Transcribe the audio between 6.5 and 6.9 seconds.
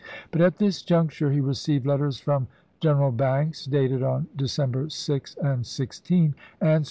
answer isea.